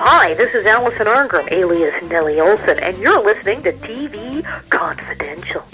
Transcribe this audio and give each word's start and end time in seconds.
Hi, 0.00 0.32
this 0.34 0.54
is 0.54 0.64
Allison 0.64 1.08
Arngrim, 1.08 1.50
alias 1.50 1.92
Nellie 2.08 2.36
Oleson, 2.36 2.80
and 2.80 2.96
you're 2.98 3.20
listening 3.20 3.64
to 3.64 3.72
TV 3.72 4.44
Confidential. 4.70 5.64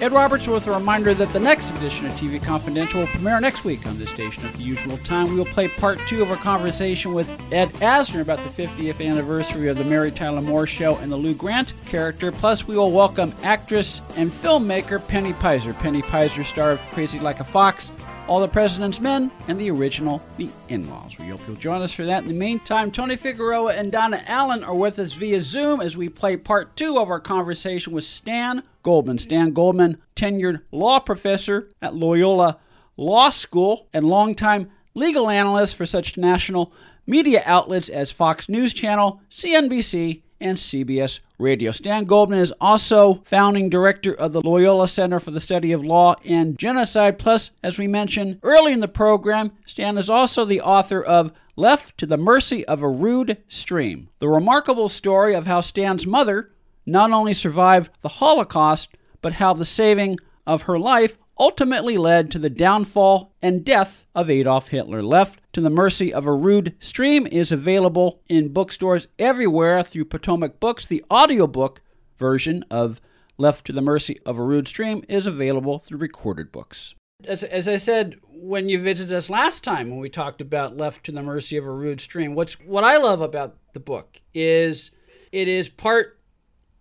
Ed 0.00 0.12
Roberts 0.12 0.46
with 0.46 0.66
a 0.68 0.70
reminder 0.70 1.12
that 1.12 1.30
the 1.34 1.40
next 1.40 1.68
edition 1.72 2.06
of 2.06 2.12
TV 2.12 2.42
Confidential 2.42 3.00
will 3.00 3.08
premiere 3.08 3.40
next 3.40 3.66
week 3.66 3.86
on 3.86 3.98
this 3.98 4.08
station 4.08 4.46
at 4.46 4.54
the 4.54 4.62
usual 4.62 4.96
time. 4.98 5.28
We 5.28 5.34
will 5.34 5.44
play 5.44 5.68
part 5.68 5.98
two 6.08 6.22
of 6.22 6.30
our 6.30 6.38
conversation 6.38 7.12
with 7.12 7.28
Ed 7.52 7.70
Asner 7.74 8.22
about 8.22 8.38
the 8.38 8.66
50th 8.66 9.06
anniversary 9.06 9.68
of 9.68 9.76
the 9.76 9.84
Mary 9.84 10.10
Tyler 10.10 10.40
Moore 10.40 10.66
Show 10.66 10.96
and 10.96 11.12
the 11.12 11.16
Lou 11.16 11.34
Grant 11.34 11.74
character. 11.84 12.32
Plus, 12.32 12.66
we 12.66 12.74
will 12.74 12.90
welcome 12.90 13.34
actress 13.42 14.00
and 14.16 14.32
filmmaker 14.32 15.06
Penny 15.08 15.34
Peyser. 15.34 15.74
Penny 15.74 16.00
Peyser, 16.00 16.42
star 16.42 16.70
of 16.70 16.80
Crazy 16.92 17.20
Like 17.20 17.40
a 17.40 17.44
Fox, 17.44 17.90
all 18.28 18.40
the 18.40 18.46
President's 18.46 19.00
Men, 19.00 19.30
and 19.48 19.58
the 19.58 19.70
original 19.70 20.22
The 20.36 20.50
In-Laws. 20.68 21.18
We 21.18 21.28
hope 21.28 21.40
you'll 21.46 21.56
join 21.56 21.80
us 21.80 21.92
for 21.94 22.04
that. 22.04 22.22
In 22.22 22.28
the 22.28 22.34
meantime, 22.34 22.92
Tony 22.92 23.16
Figueroa 23.16 23.72
and 23.72 23.90
Donna 23.90 24.22
Allen 24.26 24.62
are 24.62 24.74
with 24.74 24.98
us 24.98 25.14
via 25.14 25.40
Zoom 25.40 25.80
as 25.80 25.96
we 25.96 26.10
play 26.10 26.36
part 26.36 26.76
two 26.76 26.98
of 26.98 27.08
our 27.08 27.20
conversation 27.20 27.94
with 27.94 28.04
Stan 28.04 28.62
Goldman. 28.82 29.16
Stan 29.16 29.54
Goldman, 29.54 29.96
tenured 30.14 30.60
law 30.70 31.00
professor 31.00 31.70
at 31.80 31.94
Loyola 31.94 32.58
Law 32.98 33.30
School 33.30 33.88
and 33.94 34.06
longtime 34.06 34.70
legal 34.94 35.30
analyst 35.30 35.74
for 35.74 35.86
such 35.86 36.18
national 36.18 36.72
media 37.06 37.42
outlets 37.46 37.88
as 37.88 38.10
Fox 38.10 38.48
News 38.48 38.74
Channel, 38.74 39.22
CNBC, 39.30 40.22
and 40.40 40.56
CBS 40.56 41.20
Radio. 41.38 41.72
Stan 41.72 42.04
Goldman 42.04 42.38
is 42.38 42.52
also 42.60 43.22
founding 43.24 43.68
director 43.68 44.12
of 44.12 44.32
the 44.32 44.42
Loyola 44.42 44.88
Center 44.88 45.20
for 45.20 45.30
the 45.30 45.40
Study 45.40 45.72
of 45.72 45.84
Law 45.84 46.16
and 46.24 46.58
Genocide. 46.58 47.18
Plus, 47.18 47.50
as 47.62 47.78
we 47.78 47.86
mentioned 47.86 48.40
early 48.42 48.72
in 48.72 48.80
the 48.80 48.88
program, 48.88 49.52
Stan 49.66 49.98
is 49.98 50.10
also 50.10 50.44
the 50.44 50.60
author 50.60 51.02
of 51.02 51.32
Left 51.56 51.98
to 51.98 52.06
the 52.06 52.16
Mercy 52.16 52.64
of 52.66 52.82
a 52.82 52.88
Rude 52.88 53.38
Stream, 53.48 54.08
the 54.20 54.28
remarkable 54.28 54.88
story 54.88 55.34
of 55.34 55.46
how 55.46 55.60
Stan's 55.60 56.06
mother 56.06 56.52
not 56.86 57.10
only 57.10 57.32
survived 57.32 57.90
the 58.00 58.08
Holocaust, 58.08 58.90
but 59.20 59.34
how 59.34 59.54
the 59.54 59.64
saving 59.64 60.18
of 60.46 60.62
her 60.62 60.78
life 60.78 61.18
ultimately 61.38 61.96
led 61.96 62.30
to 62.30 62.38
the 62.38 62.50
downfall 62.50 63.32
and 63.42 63.64
death 63.64 64.06
of 64.14 64.30
Adolf 64.30 64.68
Hitler. 64.68 65.02
Left 65.02 65.40
to 65.58 65.62
the 65.62 65.70
mercy 65.70 66.14
of 66.14 66.24
a 66.24 66.32
rude 66.32 66.72
stream 66.78 67.26
is 67.26 67.50
available 67.50 68.22
in 68.28 68.52
bookstores 68.52 69.08
everywhere 69.18 69.82
through 69.82 70.04
Potomac 70.04 70.60
Books. 70.60 70.86
The 70.86 71.04
audiobook 71.10 71.80
version 72.16 72.64
of 72.70 73.00
Left 73.38 73.66
to 73.66 73.72
the 73.72 73.82
Mercy 73.82 74.20
of 74.24 74.38
a 74.38 74.42
Rude 74.44 74.68
Stream 74.68 75.02
is 75.08 75.26
available 75.26 75.80
through 75.80 75.98
recorded 75.98 76.52
books. 76.52 76.94
As, 77.24 77.42
as 77.42 77.66
I 77.66 77.76
said 77.76 78.20
when 78.28 78.68
you 78.68 78.78
visited 78.78 79.12
us 79.12 79.28
last 79.28 79.64
time 79.64 79.90
when 79.90 79.98
we 79.98 80.08
talked 80.08 80.40
about 80.40 80.76
Left 80.76 81.04
to 81.06 81.10
the 81.10 81.24
Mercy 81.24 81.56
of 81.56 81.66
a 81.66 81.72
Rude 81.72 82.00
Stream, 82.00 82.36
what's 82.36 82.54
what 82.60 82.84
I 82.84 82.96
love 82.96 83.20
about 83.20 83.56
the 83.72 83.80
book 83.80 84.20
is 84.32 84.92
it 85.32 85.48
is 85.48 85.68
part 85.68 86.20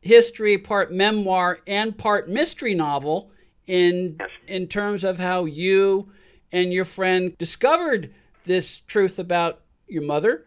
history, 0.02 0.56
part 0.60 0.94
memoir, 0.94 1.58
and 1.66 1.98
part 1.98 2.30
mystery 2.30 2.76
novel 2.76 3.32
in 3.66 4.20
in 4.48 4.68
terms 4.68 5.04
of 5.04 5.18
how 5.18 5.46
you 5.46 6.12
and 6.52 6.72
your 6.72 6.86
friend 6.86 7.36
discovered 7.40 8.14
this 8.48 8.80
truth 8.80 9.20
about 9.20 9.62
your 9.88 10.02
mother 10.04 10.46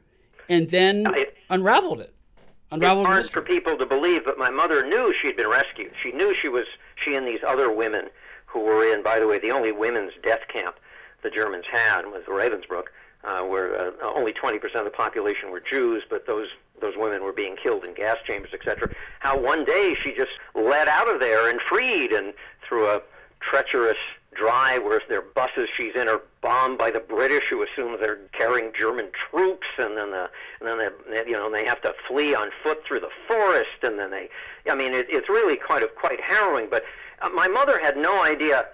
and 0.49 0.69
then 0.71 1.05
It- 1.17 1.37
unraveled 1.49 2.01
it. 2.01 2.15
It's 2.37 2.73
Unraveled 2.73 3.05
the 3.05 3.09
hard 3.09 3.21
mystery. 3.21 3.43
for 3.43 3.47
people 3.47 3.77
to 3.77 3.87
believe, 3.87 4.25
but 4.25 4.39
my 4.39 4.51
mother 4.51 4.85
knew 4.85 5.13
she'd 5.13 5.37
been 5.37 5.49
rescued. 5.49 5.93
She 6.03 6.13
knew 6.13 6.35
she 6.35 6.49
was 6.49 6.65
she 6.97 7.15
and 7.15 7.27
these 7.27 7.41
other 7.47 7.71
women 7.71 8.11
who 8.47 8.61
were 8.61 8.85
in, 8.93 9.03
by 9.03 9.19
the 9.21 9.27
way, 9.27 9.39
the 9.39 9.51
only 9.53 9.73
women's 9.73 10.13
death 10.23 10.41
camp 10.53 10.77
the 11.23 11.31
Germans 11.31 11.65
had 11.71 12.07
was 12.07 12.23
Ravensbrück, 12.25 12.85
uh, 13.25 13.41
where 13.43 13.75
uh, 13.77 13.91
only 14.15 14.33
20% 14.33 14.63
of 14.77 14.85
the 14.85 14.91
population 14.91 15.51
were 15.51 15.61
Jews, 15.61 16.03
but 16.09 16.27
those 16.27 16.49
those 16.81 16.95
women 16.97 17.23
were 17.23 17.33
being 17.33 17.57
killed 17.63 17.85
in 17.85 17.93
gas 17.93 18.17
chambers, 18.27 18.53
etc. 18.55 18.91
How 19.19 19.37
one 19.39 19.65
day 19.67 19.95
she 20.03 20.15
just 20.15 20.31
led 20.55 20.89
out 20.89 21.13
of 21.13 21.21
there 21.21 21.51
and 21.51 21.61
freed, 21.61 22.11
and 22.13 22.33
through 22.67 22.87
a 22.89 23.03
treacherous 23.41 23.99
drive 24.35 24.83
where 24.83 25.01
their 25.09 25.23
buses 25.23 25.69
she's 25.77 25.95
in 25.95 26.09
are 26.09 26.23
bombed 26.41 26.79
by 26.79 26.91
the 26.91 27.01
British, 27.01 27.45
who 27.51 27.63
assume 27.63 27.97
they're 28.01 28.21
carrying 28.33 28.73
German 28.73 29.09
troops, 29.13 29.67
and 29.79 29.97
then 29.97 30.11
the 30.11 30.31
and 30.61 30.69
then 30.69 30.91
they, 31.11 31.25
you 31.27 31.33
know 31.33 31.51
they 31.51 31.65
have 31.65 31.83
to 31.83 31.95
flee 32.09 32.35
on 32.35 32.51
foot 32.63 32.83
through 32.87 33.01
the 33.01 33.11
forest, 33.27 33.83
and 33.83 33.99
then 33.99 34.11
they, 34.11 34.29
I 34.71 34.75
mean, 34.75 34.95
it, 34.95 35.07
it's 35.09 35.29
really 35.29 35.57
kind 35.57 35.83
of 35.83 35.95
quite 35.95 36.21
harrowing. 36.21 36.69
But 36.71 36.85
uh, 37.23 37.29
my 37.31 37.49
mother 37.49 37.81
had 37.81 37.97
no 37.97 38.23
idea 38.23 38.67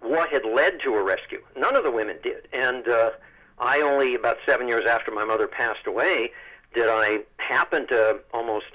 what 0.00 0.30
had 0.30 0.44
led 0.44 0.80
to 0.82 0.94
her 0.94 1.02
rescue. 1.02 1.42
None 1.56 1.76
of 1.76 1.84
the 1.84 1.90
women 1.90 2.16
did, 2.22 2.48
and 2.52 2.88
uh, 2.88 3.10
I 3.58 3.80
only 3.80 4.14
about 4.14 4.38
seven 4.46 4.68
years 4.68 4.86
after 4.88 5.10
my 5.10 5.24
mother 5.24 5.46
passed 5.46 5.86
away 5.86 6.30
did 6.74 6.86
I 6.88 7.18
happen 7.38 7.86
to 7.88 8.20
almost 8.32 8.66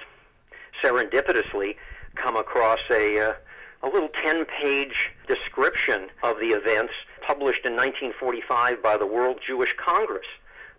serendipitously 0.84 1.76
come 2.16 2.36
across 2.36 2.82
a 2.92 3.20
uh, 3.20 3.34
a 3.84 3.88
little 3.88 4.10
10-page 4.10 5.12
description 5.28 6.08
of 6.24 6.40
the 6.40 6.48
events 6.48 6.94
published 7.26 7.66
in 7.66 7.74
1945 7.74 8.82
by 8.82 8.98
the 8.98 9.06
World 9.06 9.40
Jewish 9.46 9.76
Congress 9.78 10.28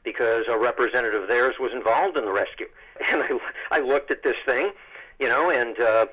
because 0.04 0.44
a 0.48 0.58
representative 0.58 1.28
theirs 1.28 1.56
was 1.58 1.72
involved 1.72 2.16
in 2.18 2.24
the 2.24 2.32
rescue. 2.32 2.68
And 3.12 3.22
I, 3.22 3.38
I 3.72 3.80
looked 3.80 4.10
at 4.10 4.22
this 4.22 4.36
thing, 4.46 4.70
you 5.20 5.28
know, 5.28 5.50
and 5.50 5.78
uh, 5.78 6.06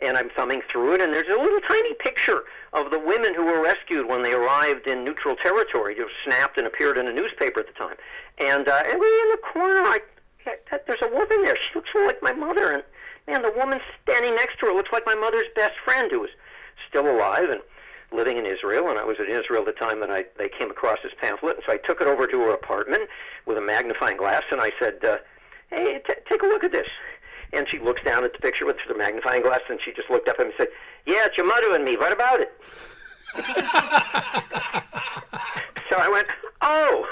and 0.00 0.18
I'm 0.18 0.28
thumbing 0.36 0.60
through 0.70 0.94
it, 0.94 1.00
and 1.00 1.10
there's 1.10 1.32
a 1.34 1.40
little 1.40 1.60
tiny 1.60 1.94
picture 1.94 2.42
of 2.74 2.90
the 2.90 2.98
women 2.98 3.34
who 3.34 3.44
were 3.44 3.62
rescued 3.62 4.06
when 4.06 4.22
they 4.22 4.34
arrived 4.34 4.86
in 4.86 5.02
neutral 5.02 5.34
territory. 5.36 5.94
It 5.98 6.02
was 6.02 6.12
snapped 6.24 6.58
and 6.58 6.66
appeared 6.66 6.98
in 6.98 7.08
a 7.08 7.12
newspaper 7.12 7.60
at 7.60 7.68
the 7.68 7.72
time. 7.72 7.96
And 8.38 8.68
uh, 8.68 8.82
and 8.84 8.94
in 8.94 9.30
the 9.30 9.40
corner, 9.54 9.80
I 9.80 10.00
there's 10.86 11.02
a 11.02 11.08
woman 11.08 11.44
there. 11.44 11.56
She 11.56 11.74
looks 11.74 11.90
like 11.94 12.22
my 12.22 12.32
mother, 12.32 12.70
and 12.72 12.82
man, 13.26 13.42
the 13.42 13.52
woman 13.56 13.80
standing 14.02 14.34
next 14.34 14.58
to 14.60 14.66
her 14.66 14.72
looks 14.72 14.90
like 14.92 15.04
my 15.06 15.14
mother's 15.14 15.46
best 15.54 15.74
friend, 15.84 16.10
who 16.10 16.20
was 16.20 16.30
still 16.88 17.08
alive 17.10 17.50
and 17.50 17.60
living 18.12 18.38
in 18.38 18.46
Israel. 18.46 18.88
And 18.88 18.98
I 18.98 19.04
was 19.04 19.16
in 19.18 19.26
Israel 19.26 19.66
at 19.66 19.74
the 19.74 19.84
time 19.84 20.00
that 20.00 20.10
I 20.10 20.24
they 20.38 20.48
came 20.48 20.70
across 20.70 20.98
this 21.02 21.12
pamphlet, 21.20 21.56
and 21.56 21.64
so 21.66 21.72
I 21.72 21.78
took 21.78 22.00
it 22.00 22.06
over 22.06 22.26
to 22.26 22.40
her 22.42 22.52
apartment 22.52 23.08
with 23.46 23.58
a 23.58 23.60
magnifying 23.60 24.16
glass, 24.16 24.42
and 24.50 24.60
I 24.60 24.72
said, 24.78 25.04
uh, 25.04 25.18
"Hey, 25.70 26.00
t- 26.06 26.14
take 26.28 26.42
a 26.42 26.46
look 26.46 26.64
at 26.64 26.72
this." 26.72 26.88
And 27.52 27.68
she 27.68 27.78
looks 27.78 28.02
down 28.02 28.24
at 28.24 28.32
the 28.32 28.40
picture 28.40 28.66
with 28.66 28.76
the 28.88 28.96
magnifying 28.96 29.42
glass, 29.42 29.60
and 29.68 29.80
she 29.80 29.92
just 29.92 30.10
looked 30.10 30.28
up 30.28 30.36
at 30.38 30.46
me 30.46 30.52
and 30.52 30.58
said, 30.58 30.68
"Yeah, 31.06 31.26
it's 31.26 31.36
your 31.36 31.46
mother 31.46 31.74
and 31.74 31.84
me. 31.84 31.96
What 31.96 32.12
about 32.12 32.40
it?" 32.40 32.52
so 35.90 35.96
I 35.96 36.08
went, 36.10 36.28
"Oh." 36.60 37.06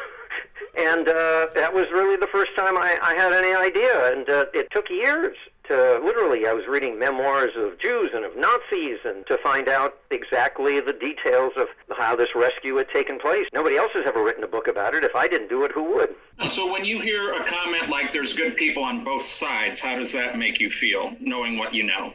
And 0.76 1.08
uh, 1.08 1.46
that 1.54 1.72
was 1.72 1.84
really 1.92 2.16
the 2.16 2.26
first 2.26 2.50
time 2.56 2.76
I, 2.76 2.98
I 3.00 3.14
had 3.14 3.32
any 3.32 3.54
idea. 3.54 4.12
And 4.12 4.28
uh, 4.28 4.46
it 4.52 4.72
took 4.72 4.90
years 4.90 5.36
to 5.68 6.00
literally, 6.04 6.46
I 6.46 6.52
was 6.52 6.66
reading 6.68 6.98
memoirs 6.98 7.52
of 7.56 7.78
Jews 7.78 8.10
and 8.14 8.24
of 8.24 8.36
Nazis 8.36 8.98
and 9.04 9.26
to 9.28 9.38
find 9.38 9.68
out 9.68 9.96
exactly 10.10 10.78
the 10.80 10.92
details 10.92 11.52
of 11.56 11.68
how 11.96 12.14
this 12.14 12.28
rescue 12.34 12.76
had 12.76 12.88
taken 12.90 13.18
place. 13.18 13.46
Nobody 13.52 13.76
else 13.76 13.90
has 13.94 14.04
ever 14.06 14.22
written 14.22 14.44
a 14.44 14.48
book 14.48 14.68
about 14.68 14.94
it. 14.94 15.04
If 15.04 15.14
I 15.16 15.26
didn't 15.26 15.48
do 15.48 15.64
it, 15.64 15.72
who 15.72 15.84
would? 15.94 16.14
So 16.50 16.70
when 16.70 16.84
you 16.84 17.00
hear 17.00 17.32
a 17.34 17.44
comment 17.44 17.88
like 17.88 18.12
there's 18.12 18.32
good 18.34 18.56
people 18.56 18.84
on 18.84 19.04
both 19.04 19.24
sides, 19.24 19.80
how 19.80 19.96
does 19.98 20.12
that 20.12 20.36
make 20.36 20.60
you 20.60 20.70
feel, 20.70 21.16
knowing 21.20 21.56
what 21.58 21.72
you 21.72 21.84
know? 21.84 22.12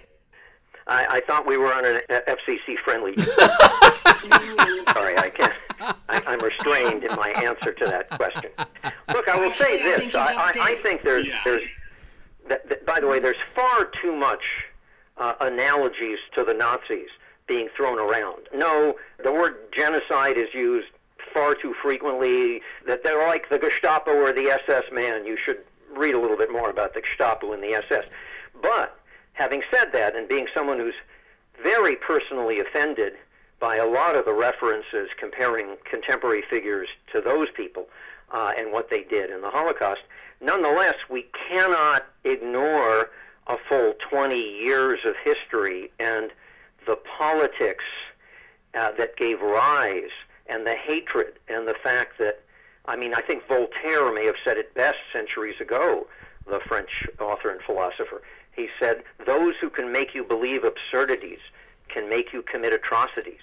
I, 0.88 1.06
I 1.18 1.22
thought 1.22 1.46
we 1.46 1.58
were 1.58 1.74
on 1.74 1.86
an 1.86 2.02
FCC 2.10 2.78
friendly. 2.80 3.16
Sorry, 4.94 5.18
I 5.18 5.32
can't. 5.34 5.54
I, 6.10 6.22
I'm 6.28 6.42
restrained 6.42 7.04
in 7.04 7.16
my 7.16 7.30
answer 7.30 7.72
to 7.74 7.86
that 7.86 8.10
question. 8.10 8.50
Look, 9.14 9.28
I 9.30 9.36
will 9.38 9.54
say 9.54 9.80
Actually, 9.80 9.94
I 9.94 9.98
think 10.00 10.12
this: 10.12 10.16
I, 10.16 10.34
I, 10.34 10.52
I 10.72 10.76
think 10.82 11.04
there's 11.04 11.28
Yeah. 11.28 11.40
there's. 11.46 11.62
That, 12.50 12.68
that, 12.70 12.86
by 12.86 13.00
the 13.00 13.08
way, 13.08 13.20
there's 13.20 13.38
far 13.56 13.86
too 14.02 14.16
much 14.16 14.44
uh, 15.18 15.34
analogies 15.40 16.20
to 16.36 16.44
the 16.44 16.54
Nazis 16.54 17.10
being 17.48 17.70
thrown 17.76 18.00
around. 18.00 18.48
No, 18.54 18.96
the 19.24 19.32
word 19.32 19.56
genocide 19.72 20.38
is 20.38 20.54
used 20.54 20.88
far 21.34 21.56
too 21.56 21.74
frequently. 21.82 22.62
That 22.86 23.04
they're 23.04 23.28
like 23.28 23.50
the 23.50 23.60
Gestapo 23.60 24.12
or 24.12 24.34
the 24.34 24.50
SS 24.68 24.86
man. 24.92 25.26
You 25.26 25.38
should 25.38 25.60
read 25.96 26.16
a 26.16 26.20
little 26.20 26.38
bit 26.38 26.52
more 26.52 26.70
about 26.70 26.94
the 26.94 27.02
Gestapo 27.02 27.54
and 27.54 27.64
the 27.64 27.74
SS. 27.74 28.06
But 28.62 29.00
having 29.34 29.64
said 29.72 29.92
that, 29.94 30.16
and 30.16 30.28
being 30.28 30.48
someone 30.54 30.80
who's 30.80 30.96
very 31.64 31.96
personally 31.96 32.60
offended 32.60 33.14
by 33.60 33.76
a 33.76 33.86
lot 33.86 34.16
of 34.16 34.26
the 34.26 34.34
references 34.34 35.10
comparing 35.20 35.76
contemporary 35.90 36.44
figures 36.50 36.88
to 37.12 37.22
those 37.22 37.48
people 37.56 37.88
uh, 38.32 38.54
and 38.58 38.72
what 38.72 38.90
they 38.90 39.04
did 39.04 39.30
in 39.30 39.42
the 39.42 39.50
Holocaust, 39.50 40.02
nonetheless, 40.42 40.96
we 41.10 41.28
cannot 41.50 42.06
ignore 42.24 43.10
a 43.48 43.58
full 43.68 43.94
20 44.10 44.36
years 44.38 45.00
of 45.06 45.16
history 45.24 45.92
and 46.00 46.32
the 46.86 46.98
politics 47.18 47.84
uh, 48.76 48.92
that 48.98 49.16
gave 49.18 49.42
rise 49.42 50.12
and 50.48 50.66
the 50.66 50.76
hatred 50.76 51.40
and 51.48 51.68
the 51.68 51.76
fact 51.84 52.18
that, 52.20 52.42
I 52.86 52.96
mean, 52.96 53.14
I 53.14 53.22
think 53.22 53.48
Voltaire 53.48 54.14
may 54.14 54.26
have 54.26 54.36
said 54.44 54.58
it 54.58 54.74
best 54.74 54.98
centuries 55.14 55.60
ago, 55.60 56.08
the 56.48 56.60
French 56.68 57.08
author 57.20 57.50
and 57.50 57.62
philosopher. 57.62 58.22
He 58.56 58.68
said, 58.80 59.04
Those 59.26 59.54
who 59.62 59.70
can 59.70 59.92
make 59.92 60.14
you 60.14 60.24
believe 60.24 60.64
absurdities 60.64 61.40
can 61.88 62.10
make 62.10 62.34
you 62.34 62.42
commit 62.42 62.74
atrocities. 62.74 63.40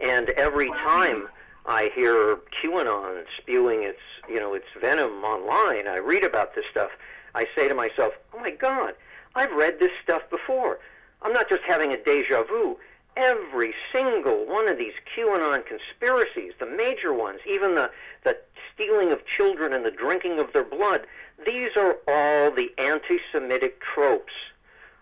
And 0.00 0.30
every 0.30 0.68
time 0.68 1.28
I 1.68 1.90
hear 1.94 2.36
QAnon 2.62 3.24
spewing 3.36 3.82
its, 3.82 4.00
you 4.26 4.40
know, 4.40 4.54
its 4.54 4.64
venom 4.80 5.22
online. 5.22 5.86
I 5.86 5.98
read 5.98 6.24
about 6.24 6.54
this 6.54 6.64
stuff. 6.70 6.90
I 7.34 7.44
say 7.54 7.68
to 7.68 7.74
myself, 7.74 8.14
"Oh 8.32 8.38
my 8.38 8.52
God, 8.52 8.94
I've 9.34 9.52
read 9.52 9.78
this 9.78 9.92
stuff 10.02 10.22
before. 10.30 10.78
I'm 11.20 11.34
not 11.34 11.50
just 11.50 11.62
having 11.64 11.92
a 11.92 11.96
deja 12.02 12.42
vu. 12.44 12.78
Every 13.18 13.74
single 13.92 14.46
one 14.46 14.66
of 14.66 14.78
these 14.78 14.94
QAnon 15.14 15.62
conspiracies, 15.66 16.54
the 16.58 16.64
major 16.64 17.12
ones, 17.12 17.40
even 17.44 17.74
the 17.74 17.90
the 18.24 18.38
stealing 18.72 19.12
of 19.12 19.26
children 19.26 19.74
and 19.74 19.84
the 19.84 19.90
drinking 19.90 20.38
of 20.38 20.54
their 20.54 20.64
blood, 20.64 21.06
these 21.44 21.76
are 21.76 21.98
all 22.08 22.50
the 22.50 22.72
anti-Semitic 22.78 23.78
tropes 23.82 24.32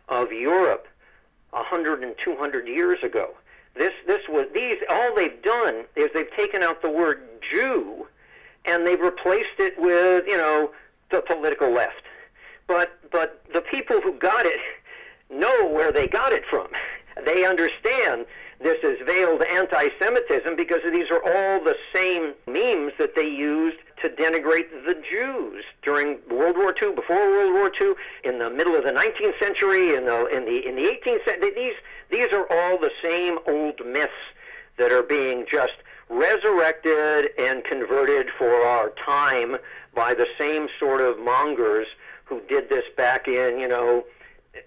of 0.08 0.32
Europe, 0.32 0.88
100 1.50 2.02
and 2.02 2.18
200 2.18 2.66
years 2.66 3.00
ago. 3.04 3.36
This, 3.76 3.92
this 4.06 4.22
was 4.28 4.46
these. 4.54 4.76
All 4.88 5.14
they've 5.14 5.42
done 5.42 5.84
is 5.96 6.08
they've 6.14 6.34
taken 6.36 6.62
out 6.62 6.82
the 6.82 6.90
word 6.90 7.22
Jew, 7.50 8.06
and 8.64 8.86
they've 8.86 9.00
replaced 9.00 9.58
it 9.58 9.78
with 9.78 10.24
you 10.26 10.36
know 10.36 10.72
the 11.10 11.20
political 11.20 11.70
left. 11.70 12.02
But 12.66 12.98
but 13.10 13.42
the 13.52 13.60
people 13.60 14.00
who 14.00 14.12
got 14.14 14.46
it 14.46 14.60
know 15.30 15.68
where 15.68 15.92
they 15.92 16.06
got 16.06 16.32
it 16.32 16.44
from. 16.48 16.68
They 17.24 17.44
understand 17.44 18.26
this 18.60 18.78
is 18.82 18.98
veiled 19.06 19.42
anti-Semitism 19.42 20.56
because 20.56 20.80
these 20.90 21.10
are 21.10 21.22
all 21.22 21.62
the 21.62 21.76
same 21.94 22.34
memes 22.46 22.92
that 22.98 23.14
they 23.14 23.28
used 23.28 23.76
to 24.02 24.08
denigrate 24.08 24.70
the 24.86 24.94
Jews 25.10 25.64
during 25.82 26.18
World 26.30 26.56
War 26.56 26.74
II, 26.80 26.94
before 26.94 27.16
World 27.16 27.52
War 27.52 27.70
II, 27.80 27.94
in 28.24 28.38
the 28.38 28.50
middle 28.50 28.74
of 28.74 28.84
the 28.84 28.92
19th 28.92 29.38
century, 29.42 29.94
in 29.94 30.06
the 30.06 30.26
in 30.26 30.44
the 30.44 30.66
in 30.66 30.76
the 30.76 30.82
18th 30.82 31.24
century. 31.24 31.52
These 31.54 31.74
these 32.10 32.28
are 32.32 32.46
all 32.50 32.78
the 32.78 32.90
same 33.02 33.38
old 33.46 33.80
myths 33.84 34.12
that 34.78 34.92
are 34.92 35.02
being 35.02 35.44
just 35.50 35.74
resurrected 36.08 37.30
and 37.38 37.64
converted 37.64 38.28
for 38.38 38.62
our 38.62 38.92
time 39.04 39.56
by 39.94 40.14
the 40.14 40.26
same 40.38 40.68
sort 40.78 41.00
of 41.00 41.18
mongers 41.18 41.86
who 42.24 42.40
did 42.48 42.68
this 42.68 42.84
back 42.96 43.26
in, 43.26 43.58
you 43.58 43.68
know, 43.68 44.04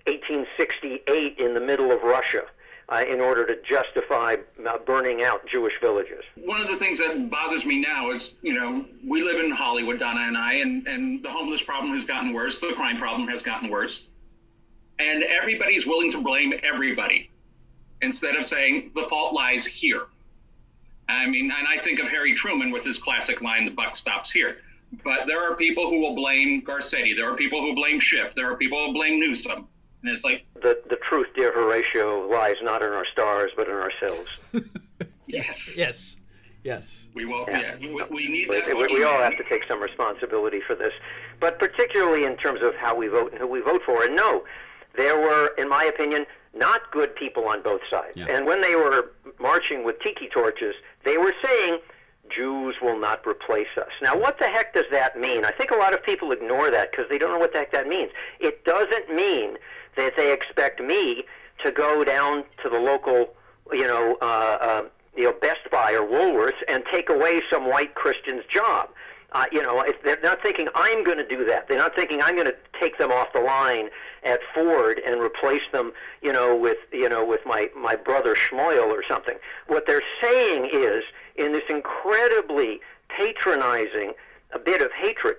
1868 0.08 1.38
in 1.38 1.54
the 1.54 1.60
middle 1.60 1.92
of 1.92 2.02
Russia. 2.04 2.44
Uh, 2.92 3.04
in 3.08 3.22
order 3.22 3.46
to 3.46 3.56
justify 3.62 4.36
uh, 4.68 4.78
burning 4.80 5.22
out 5.22 5.46
Jewish 5.46 5.74
villages. 5.80 6.24
One 6.34 6.60
of 6.60 6.68
the 6.68 6.76
things 6.76 6.98
that 6.98 7.30
bothers 7.30 7.64
me 7.64 7.80
now 7.80 8.10
is, 8.10 8.34
you 8.42 8.54
know, 8.54 8.84
we 9.08 9.22
live 9.22 9.40
in 9.40 9.52
Hollywood, 9.52 10.00
Donna 10.00 10.22
and 10.22 10.36
I, 10.36 10.54
and, 10.54 10.88
and 10.88 11.22
the 11.22 11.30
homeless 11.30 11.62
problem 11.62 11.94
has 11.94 12.04
gotten 12.04 12.34
worse, 12.34 12.58
the 12.58 12.74
crime 12.74 12.98
problem 12.98 13.28
has 13.28 13.44
gotten 13.44 13.70
worse, 13.70 14.08
and 14.98 15.22
everybody's 15.22 15.86
willing 15.86 16.12
to 16.14 16.22
blame 16.22 16.52
everybody 16.64 17.30
instead 18.02 18.36
of 18.36 18.48
saying 18.48 18.92
the 18.96 19.04
fault 19.04 19.36
lies 19.36 19.68
here. 19.68 20.06
I 21.08 21.28
mean, 21.28 21.52
and 21.52 21.68
I 21.68 21.78
think 21.84 22.00
of 22.00 22.08
Harry 22.08 22.34
Truman 22.34 22.72
with 22.72 22.84
his 22.84 22.98
classic 22.98 23.40
line, 23.42 23.66
the 23.66 23.72
buck 23.72 23.96
stops 23.98 24.32
here. 24.32 24.58
But 25.04 25.28
there 25.28 25.44
are 25.44 25.56
people 25.56 25.88
who 25.92 26.00
will 26.00 26.16
blame 26.16 26.64
Garcetti. 26.64 27.16
There 27.16 27.32
are 27.32 27.36
people 27.36 27.62
who 27.62 27.76
blame 27.76 28.00
Schiff. 28.00 28.34
There 28.34 28.52
are 28.52 28.56
people 28.58 28.84
who 28.88 28.94
blame 28.94 29.20
Newsom. 29.20 29.68
And 30.02 30.12
it's 30.12 30.24
like 30.24 30.46
the 30.56 30.82
the 30.90 30.96
truth, 30.98 31.28
dear 31.36 31.52
Horatio, 31.52 32.28
lies 32.30 32.56
not 32.62 32.82
in 32.82 32.90
our 32.90 33.06
stars, 33.06 33.52
but 33.56 33.68
in 33.68 33.74
ourselves. 33.74 34.30
yes, 35.28 35.78
yes, 35.78 36.16
yes. 36.64 37.08
We 37.14 37.26
will. 37.26 37.46
Yeah, 37.50 37.76
yeah 37.80 37.94
we, 37.94 38.04
we, 38.10 38.28
need 38.28 38.50
that. 38.50 38.68
We, 38.68 38.88
we 38.88 39.04
all 39.04 39.22
have 39.22 39.38
to 39.38 39.44
take 39.44 39.64
some 39.68 39.82
responsibility 39.82 40.62
for 40.66 40.76
this, 40.76 40.94
but 41.40 41.60
particularly 41.60 42.24
in 42.24 42.38
terms 42.38 42.62
of 42.62 42.76
how 42.76 42.96
we 42.96 43.08
vote 43.08 43.32
and 43.32 43.42
who 43.42 43.48
we 43.48 43.60
vote 43.60 43.82
for. 43.86 44.04
And 44.04 44.16
no, 44.16 44.46
there 44.96 45.18
were, 45.18 45.52
in 45.58 45.68
my 45.68 45.84
opinion, 45.84 46.26
not 46.54 46.92
good 46.92 47.16
people 47.16 47.46
on 47.46 47.62
both 47.62 47.82
sides. 47.90 48.16
Yeah. 48.16 48.28
And 48.30 48.46
when 48.46 48.62
they 48.62 48.76
were 48.76 49.12
marching 49.40 49.84
with 49.84 50.00
tiki 50.02 50.30
torches, 50.30 50.76
they 51.04 51.18
were 51.18 51.34
saying, 51.44 51.80
Jews 52.30 52.76
will 52.82 52.98
not 52.98 53.26
replace 53.26 53.76
us. 53.78 53.92
Now, 54.02 54.18
what 54.18 54.40
the 54.40 54.48
heck 54.48 54.74
does 54.74 54.86
that 54.92 55.20
mean? 55.20 55.46
I 55.46 55.52
think 55.52 55.72
a 55.72 55.76
lot 55.76 55.94
of 55.94 56.04
people 56.04 56.32
ignore 56.32 56.70
that 56.72 56.92
because 56.92 57.06
they 57.10 57.18
don't 57.18 57.32
know 57.32 57.40
what 57.40 57.54
the 57.54 57.60
heck 57.60 57.72
that 57.72 57.88
means. 57.88 58.12
It 58.40 58.64
doesn't 58.66 59.14
mean 59.14 59.58
that 60.00 60.16
they 60.16 60.34
expect 60.34 60.82
me 60.82 61.24
to 61.64 61.72
go 61.72 62.04
down 62.04 62.44
to 62.64 62.70
the 62.70 62.80
local, 62.80 63.34
you 63.72 63.88
know, 63.88 64.18
uh, 64.22 64.58
uh, 64.62 64.84
you 65.16 65.24
know, 65.26 65.34
Best 65.42 65.70
Buy 65.72 65.94
or 65.94 66.08
Woolworths 66.08 66.62
and 66.68 66.84
take 66.92 67.10
away 67.10 67.42
some 67.52 67.68
white 67.68 67.96
Christian's 67.96 68.46
job. 68.46 68.90
Uh, 69.34 69.46
you 69.52 69.62
know, 69.62 69.82
if 69.82 70.02
they're 70.04 70.20
not 70.24 70.42
thinking 70.42 70.68
I'm 70.74 71.04
going 71.04 71.18
to 71.18 71.28
do 71.28 71.46
that. 71.46 71.68
They're 71.68 71.78
not 71.78 71.96
thinking 71.96 72.22
I'm 72.22 72.36
going 72.36 72.48
to 72.48 72.56
take 72.82 72.98
them 72.98 73.12
off 73.12 73.28
the 73.34 73.42
line 73.42 73.90
at 74.24 74.40
Ford 74.56 75.02
and 75.06 75.22
replace 75.22 75.62
them, 75.72 75.92
you 76.22 76.34
know, 76.34 76.56
with 76.56 76.78
you 76.92 77.08
know 77.10 77.24
with 77.24 77.42
my 77.46 77.70
my 77.78 77.96
brother 77.96 78.34
Schmoyle 78.36 78.88
or 78.88 79.04
something. 79.08 79.36
What 79.68 79.86
they're 79.86 80.02
saying 80.22 80.70
is, 80.74 81.04
in 81.36 81.52
this 81.52 81.62
incredibly 81.70 82.82
patronizing 83.10 84.14
a 84.52 84.58
bit 84.58 84.82
of 84.82 84.92
hatred, 84.94 85.36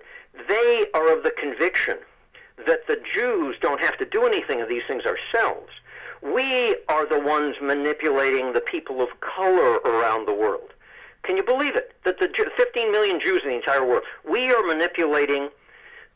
they 0.49 0.87
are 0.95 1.13
of 1.13 1.25
the 1.25 1.33
conviction 1.33 1.99
that 2.67 2.87
the 2.87 3.01
Jews 3.15 3.57
don't 3.61 3.81
have 3.81 3.97
to 3.99 4.05
do 4.05 4.25
anything 4.25 4.61
of 4.61 4.69
these 4.69 4.83
things 4.87 5.03
ourselves. 5.05 5.71
We 6.23 6.77
are 6.89 7.07
the 7.07 7.21
ones 7.21 7.57
manipulating 7.63 8.53
the 8.53 8.61
people 8.61 9.01
of 9.01 9.09
color 9.21 9.77
around 9.79 10.27
the 10.27 10.35
world. 10.35 10.73
Can 11.23 11.37
you 11.37 11.43
believe 11.43 11.77
it? 11.77 11.93
That 12.05 12.19
the 12.19 12.29
15 12.57 12.93
million 12.93 13.21
Jews 13.21 13.41
in 13.43 13.51
the 13.51 13.57
entire 13.57 13.85
world, 13.85 14.03
we 14.29 14.53
are 14.53 14.63
manipulating 14.63 15.49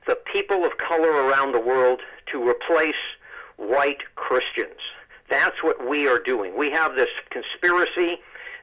the 0.06 0.16
people 0.32 0.64
of 0.64 0.76
color 0.78 1.10
around 1.10 1.52
the 1.52 1.60
world 1.60 2.00
to 2.26 2.48
replace 2.48 2.94
white 3.56 4.02
Christians. 4.16 4.80
That's 5.30 5.62
what 5.62 5.88
we 5.88 6.06
are 6.06 6.18
doing. 6.18 6.56
We 6.56 6.70
have 6.70 6.96
this 6.96 7.08
conspiracy 7.30 8.20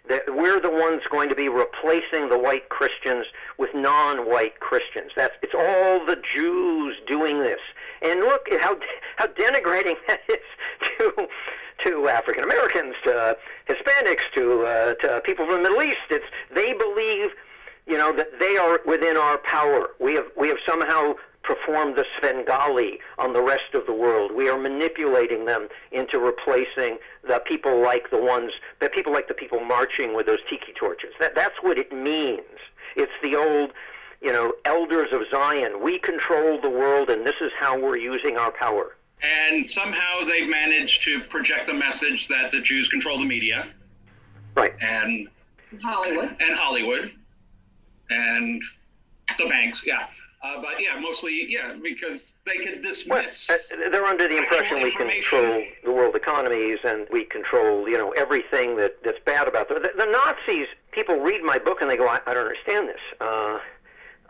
that 0.09 0.23
we're 0.27 0.59
the 0.59 0.71
ones 0.71 1.01
going 1.09 1.29
to 1.29 1.35
be 1.35 1.49
replacing 1.49 2.29
the 2.29 2.37
white 2.37 2.69
Christians 2.69 3.25
with 3.57 3.69
non-white 3.73 4.59
Christians. 4.59 5.11
That's 5.15 5.33
it's 5.41 5.53
all 5.53 6.05
the 6.05 6.17
Jews 6.17 6.95
doing 7.07 7.39
this. 7.39 7.59
And 8.01 8.21
look 8.21 8.51
at 8.51 8.61
how 8.61 8.77
how 9.17 9.27
denigrating 9.27 9.95
that 10.07 10.21
is 10.27 10.37
to 10.97 11.27
to 11.85 12.07
African 12.07 12.43
Americans, 12.43 12.95
to 13.05 13.37
Hispanics, 13.67 14.23
to 14.35 14.63
uh, 14.63 14.93
to 14.95 15.21
people 15.21 15.45
from 15.45 15.55
the 15.55 15.69
Middle 15.69 15.81
East. 15.81 15.97
It's 16.09 16.25
they 16.53 16.73
believe, 16.73 17.29
you 17.87 17.97
know, 17.97 18.11
that 18.15 18.39
they 18.39 18.57
are 18.57 18.79
within 18.85 19.17
our 19.17 19.37
power. 19.39 19.91
We 19.99 20.15
have 20.15 20.25
we 20.37 20.47
have 20.47 20.57
somehow 20.67 21.13
performed 21.43 21.95
the 21.95 22.05
Svengali 22.17 22.99
on 23.17 23.33
the 23.33 23.41
rest 23.41 23.73
of 23.73 23.85
the 23.85 23.93
world. 23.93 24.31
We 24.31 24.49
are 24.49 24.57
manipulating 24.57 25.45
them 25.45 25.67
into 25.91 26.19
replacing 26.19 26.97
the 27.27 27.39
people 27.39 27.81
like 27.81 28.09
the 28.11 28.21
ones, 28.21 28.51
the 28.79 28.89
people 28.89 29.11
like 29.11 29.27
the 29.27 29.33
people 29.33 29.59
marching 29.59 30.15
with 30.15 30.27
those 30.27 30.39
tiki 30.47 30.73
torches. 30.73 31.13
That 31.19 31.35
that's 31.35 31.55
what 31.61 31.77
it 31.77 31.91
means. 31.91 32.41
It's 32.95 33.11
the 33.23 33.35
old 33.35 33.71
you 34.21 34.31
know, 34.31 34.53
elders 34.65 35.11
of 35.11 35.23
Zion. 35.31 35.81
We 35.81 35.97
control 35.97 36.61
the 36.61 36.69
world, 36.69 37.09
and 37.09 37.25
this 37.25 37.35
is 37.41 37.51
how 37.59 37.79
we're 37.79 37.97
using 37.97 38.37
our 38.37 38.51
power. 38.51 38.95
And 39.23 39.69
somehow 39.69 40.23
they've 40.25 40.49
managed 40.49 41.03
to 41.03 41.21
project 41.21 41.67
the 41.67 41.73
message 41.73 42.27
that 42.27 42.51
the 42.51 42.61
Jews 42.61 42.87
control 42.87 43.17
the 43.17 43.25
media. 43.25 43.67
Right. 44.55 44.73
And 44.81 45.27
Hollywood. 45.83 46.35
And 46.39 46.55
Hollywood. 46.55 47.11
And 48.09 48.61
the 49.37 49.45
banks, 49.45 49.83
yeah. 49.85 50.07
Uh, 50.43 50.59
but 50.59 50.81
yeah, 50.81 50.99
mostly, 50.99 51.45
yeah, 51.47 51.75
because 51.83 52.33
they 52.45 52.57
could 52.57 52.81
dismiss. 52.81 53.47
Well, 53.47 53.85
uh, 53.85 53.89
they're 53.89 54.05
under 54.05 54.27
the 54.27 54.37
impression 54.37 54.81
we 54.81 54.91
control 54.91 55.63
the 55.83 55.91
world 55.91 56.15
economies 56.15 56.79
and 56.83 57.05
we 57.11 57.25
control, 57.25 57.87
you 57.87 57.97
know, 57.97 58.09
everything 58.11 58.75
that, 58.77 59.03
that's 59.03 59.19
bad 59.23 59.47
about 59.47 59.69
them. 59.69 59.83
The, 59.83 59.91
the 59.95 60.07
Nazis, 60.07 60.65
people 60.91 61.19
read 61.19 61.43
my 61.43 61.59
book 61.59 61.81
and 61.81 61.91
they 61.91 61.97
go, 61.97 62.07
I, 62.07 62.19
I 62.25 62.33
don't 62.33 62.47
understand 62.47 62.87
this. 62.87 63.01
Uh, 63.19 63.59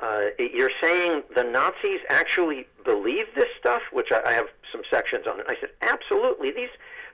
uh, 0.02 0.22
you're 0.38 0.72
saying 0.82 1.24
the 1.36 1.44
Nazis 1.44 2.00
actually 2.10 2.68
believe 2.84 3.28
this 3.36 3.48
stuff, 3.58 3.82
which 3.94 4.12
I, 4.12 4.22
I 4.26 4.34
have 4.34 4.48
some 4.72 4.82
sections 4.90 5.28
on 5.28 5.40
it. 5.40 5.46
I 5.48 5.56
said, 5.62 5.70
absolutely. 5.82 6.52
These, 6.52 6.70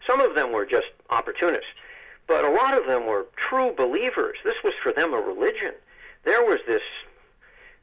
some 0.07 0.21
of 0.21 0.35
them 0.35 0.51
were 0.51 0.65
just 0.65 0.87
opportunists, 1.09 1.69
but 2.27 2.45
a 2.45 2.49
lot 2.49 2.75
of 2.75 2.87
them 2.87 3.05
were 3.05 3.27
true 3.35 3.73
believers. 3.77 4.37
This 4.43 4.55
was 4.63 4.73
for 4.81 4.91
them 4.91 5.13
a 5.13 5.17
religion. 5.17 5.73
There 6.23 6.43
was 6.43 6.59
this, 6.67 6.81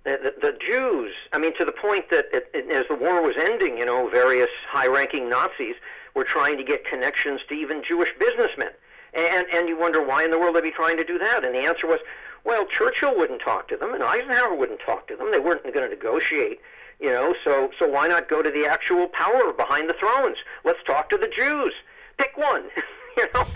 the, 0.05 0.35
the, 0.41 0.53
Jews. 0.61 1.13
I 1.33 1.39
mean, 1.39 1.57
to 1.59 1.65
the 1.65 1.73
point 1.73 2.11
that 2.11 2.27
it, 2.33 2.51
it, 2.53 2.71
as 2.71 2.85
the 2.89 2.95
war 2.95 3.23
was 3.23 3.35
ending, 3.39 3.79
you 3.79 3.87
know, 3.87 4.09
various 4.09 4.51
high-ranking 4.69 5.29
Nazis 5.29 5.77
were 6.15 6.25
trying 6.25 6.57
to 6.59 6.65
get 6.65 6.85
connections 6.85 7.41
to 7.49 7.55
even 7.55 7.83
Jewish 7.83 8.11
businessmen. 8.19 8.71
And, 9.15 9.47
and 9.53 9.69
you 9.69 9.79
wonder 9.79 10.05
why 10.05 10.25
in 10.25 10.31
the 10.31 10.39
world 10.39 10.57
they'd 10.57 10.63
be 10.63 10.71
trying 10.71 10.97
to 10.99 11.05
do 11.05 11.19
that. 11.19 11.45
And 11.45 11.55
the 11.55 11.61
answer 11.61 11.87
was, 11.87 12.01
well, 12.45 12.67
Churchill 12.67 13.17
wouldn't 13.17 13.41
talk 13.41 13.69
to 13.69 13.77
them, 13.77 13.95
and 13.95 14.03
Eisenhower 14.03 14.55
wouldn't 14.55 14.81
talk 14.81 15.09
to 15.09 15.17
them. 15.17 15.33
They 15.33 15.39
weren't 15.39 15.63
going 15.63 15.89
to 15.89 15.89
negotiate, 15.89 16.61
you 17.01 17.09
know. 17.11 17.35
So, 17.43 17.71
so 17.79 17.89
why 17.89 18.07
not 18.07 18.29
go 18.29 18.43
to 18.43 18.51
the 18.51 18.67
actual 18.67 19.07
power 19.09 19.53
behind 19.53 19.89
the 19.89 19.95
thrones? 19.95 20.37
Let's 20.65 20.83
talk 20.87 21.09
to 21.11 21.17
the 21.17 21.29
Jews. 21.29 21.73
Pick 22.19 22.37
one. 22.37 22.65
you 23.17 23.27
know, 23.33 23.47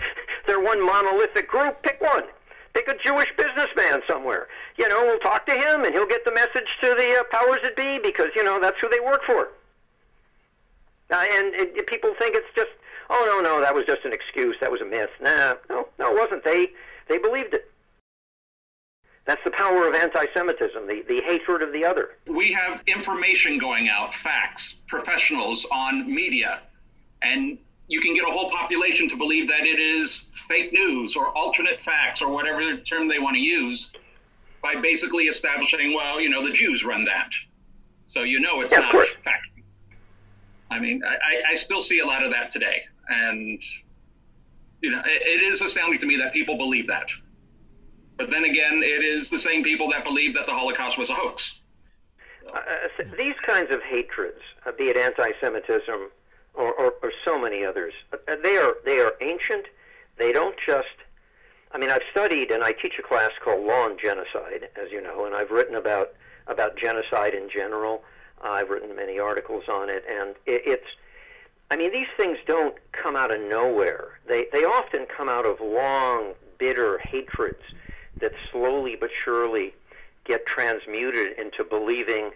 they're 0.47 0.59
one 0.59 0.83
monolithic 0.83 1.47
group. 1.47 1.83
Pick 1.83 2.01
one. 2.01 2.23
Pick 2.73 2.87
a 2.87 2.97
Jewish 2.97 3.33
businessman 3.35 4.01
somewhere. 4.07 4.47
You 4.77 4.87
know, 4.87 5.03
we'll 5.03 5.19
talk 5.19 5.45
to 5.47 5.53
him, 5.53 5.83
and 5.83 5.93
he'll 5.93 6.05
get 6.05 6.23
the 6.25 6.33
message 6.33 6.77
to 6.81 6.95
the 6.95 7.19
uh, 7.19 7.23
powers 7.31 7.59
that 7.63 7.75
be 7.75 7.99
because 7.99 8.29
you 8.35 8.43
know 8.43 8.59
that's 8.59 8.79
who 8.79 8.89
they 8.89 8.99
work 8.99 9.21
for. 9.25 9.49
Uh, 11.11 11.25
and 11.33 11.55
it, 11.55 11.87
people 11.87 12.13
think 12.19 12.35
it's 12.35 12.53
just, 12.55 12.69
oh 13.09 13.23
no, 13.25 13.41
no, 13.41 13.59
that 13.61 13.73
was 13.73 13.85
just 13.85 14.05
an 14.05 14.13
excuse. 14.13 14.55
That 14.61 14.71
was 14.71 14.81
a 14.81 14.85
myth. 14.85 15.09
Nah, 15.21 15.55
no, 15.69 15.87
no, 15.97 16.15
it 16.15 16.19
wasn't. 16.19 16.43
They 16.43 16.67
they 17.07 17.17
believed 17.17 17.53
it. 17.53 17.71
That's 19.25 19.43
the 19.43 19.51
power 19.51 19.87
of 19.87 19.93
anti-Semitism, 19.93 20.87
the, 20.87 21.03
the 21.07 21.21
hatred 21.21 21.61
of 21.61 21.71
the 21.71 21.85
other. 21.85 22.17
We 22.25 22.51
have 22.53 22.81
information 22.87 23.59
going 23.59 23.87
out, 23.87 24.11
facts, 24.15 24.77
professionals 24.87 25.67
on 25.71 26.11
media, 26.11 26.61
and 27.21 27.59
you 27.89 27.99
can 28.01 28.13
get 28.13 28.23
a 28.23 28.31
whole 28.31 28.49
population 28.51 29.09
to 29.09 29.17
believe 29.17 29.47
that 29.49 29.61
it 29.61 29.79
is 29.79 30.29
fake 30.47 30.71
news 30.71 31.15
or 31.15 31.35
alternate 31.35 31.83
facts 31.83 32.21
or 32.21 32.29
whatever 32.29 32.77
term 32.77 33.07
they 33.07 33.19
want 33.19 33.35
to 33.35 33.41
use 33.41 33.91
by 34.61 34.75
basically 34.75 35.25
establishing, 35.25 35.93
well, 35.93 36.21
you 36.21 36.29
know, 36.29 36.43
the 36.43 36.51
Jews 36.51 36.85
run 36.85 37.03
that. 37.05 37.31
So 38.05 38.21
you 38.21 38.39
know 38.39 38.61
it's 38.61 38.73
Yeah, 38.73 38.79
not 38.79 39.07
fact. 39.23 39.45
I 40.69 40.79
mean, 40.79 41.01
I, 41.03 41.53
I 41.53 41.55
still 41.55 41.81
see 41.81 41.99
a 41.99 42.05
lot 42.05 42.23
of 42.23 42.31
that 42.31 42.51
today. 42.51 42.83
And, 43.07 43.59
you 44.81 44.91
know, 44.91 44.99
it, 44.99 45.41
it 45.41 45.43
is 45.51 45.61
astounding 45.61 45.99
to 45.99 46.05
me 46.05 46.15
that 46.17 46.31
people 46.31 46.57
believe 46.57 46.85
that. 46.87 47.09
But 48.17 48.29
then 48.29 48.43
again, 48.43 48.83
it 48.83 49.03
is 49.03 49.31
the 49.31 49.39
same 49.39 49.63
people 49.63 49.89
that 49.89 50.03
believe 50.03 50.35
that 50.35 50.45
the 50.45 50.53
Holocaust 50.53 50.99
was 50.99 51.09
a 51.09 51.15
hoax. 51.15 51.59
Uh, 52.53 52.59
these 53.17 53.35
kinds 53.45 53.71
of 53.71 53.81
hatreds, 53.81 54.41
uh, 54.65 54.71
be 54.77 54.85
it 54.89 54.97
anti-Semitism 54.97 56.09
or, 56.53 56.73
or, 56.73 56.93
or 57.01 57.11
so 57.25 57.39
many 57.39 57.63
others, 57.63 57.93
uh, 58.13 58.35
they 58.43 58.57
are 58.57 58.75
they 58.85 58.99
are 58.99 59.13
ancient. 59.21 59.65
They 60.17 60.31
don't 60.31 60.57
just. 60.57 60.87
I 61.71 61.77
mean, 61.77 61.91
I've 61.91 62.01
studied 62.11 62.49
and 62.49 62.63
I 62.63 62.71
teach 62.71 62.97
a 62.97 63.03
class 63.03 63.29
called 63.43 63.65
Law 63.65 63.87
and 63.87 63.99
Genocide, 63.99 64.69
as 64.75 64.91
you 64.91 65.01
know, 65.01 65.25
and 65.25 65.35
I've 65.35 65.51
written 65.51 65.75
about 65.75 66.13
about 66.47 66.75
genocide 66.77 67.33
in 67.33 67.49
general. 67.49 68.03
I've 68.41 68.69
written 68.69 68.95
many 68.95 69.19
articles 69.19 69.65
on 69.69 69.89
it, 69.89 70.03
and 70.09 70.31
it, 70.45 70.63
it's. 70.65 70.87
I 71.71 71.75
mean, 71.75 71.91
these 71.93 72.07
things 72.17 72.39
don't 72.47 72.75
come 72.91 73.15
out 73.15 73.33
of 73.33 73.41
nowhere. 73.41 74.19
They 74.27 74.47
they 74.51 74.63
often 74.63 75.05
come 75.05 75.29
out 75.29 75.45
of 75.45 75.59
long, 75.61 76.33
bitter 76.57 76.97
hatreds 76.99 77.63
that 78.19 78.33
slowly 78.51 78.95
but 78.99 79.09
surely 79.23 79.73
get 80.25 80.45
transmuted 80.45 81.37
into 81.39 81.63
believing, 81.63 82.31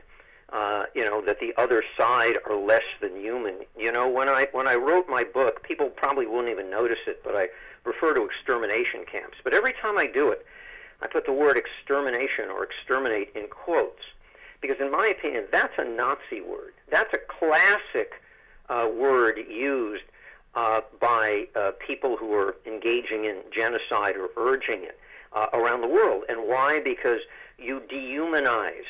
uh, 0.54 0.86
you 0.94 1.04
know, 1.04 1.20
that 1.26 1.40
the 1.40 1.52
other 1.58 1.84
side 1.98 2.38
are 2.48 2.56
less 2.56 2.84
than 3.02 3.16
human. 3.20 3.56
You 3.78 3.92
know, 3.92 4.08
when 4.08 4.30
I 4.30 4.48
when 4.52 4.68
I 4.68 4.76
wrote 4.76 5.10
my 5.10 5.24
book, 5.24 5.64
people 5.64 5.90
probably 5.90 6.28
wouldn't 6.28 6.50
even 6.50 6.70
notice 6.70 7.00
it, 7.08 7.22
but 7.24 7.36
I 7.36 7.48
refer 7.86 8.14
to 8.14 8.24
extermination 8.24 9.04
camps. 9.12 9.38
But 9.44 9.54
every 9.54 9.74
time 9.74 9.98
I 9.98 10.06
do 10.06 10.30
it, 10.30 10.46
I 11.02 11.08
put 11.08 11.26
the 11.26 11.34
word 11.34 11.58
extermination 11.58 12.50
or 12.50 12.64
exterminate 12.64 13.32
in 13.36 13.48
quotes, 13.48 14.04
because 14.62 14.78
in 14.80 14.92
my 14.92 15.08
opinion, 15.08 15.46
that's 15.52 15.74
a 15.80 15.86
Nazi 15.86 16.42
word. 16.42 16.74
That's 16.92 17.14
a 17.14 17.18
classic 17.18 18.14
uh, 18.70 18.90
word 18.96 19.40
used 19.50 20.04
uh, 20.54 20.82
by 21.02 21.48
uh, 21.56 21.72
people 21.86 22.16
who 22.16 22.32
are 22.34 22.58
engaging 22.68 23.26
in 23.26 23.38
genocide 23.52 24.16
or 24.18 24.30
urging 24.38 24.84
it 24.84 25.00
uh, 25.34 25.48
around 25.54 25.82
the 25.82 25.88
world. 25.88 26.26
And 26.30 26.48
why? 26.48 26.80
Because 26.80 27.22
you 27.58 27.82
dehumanize 27.92 28.86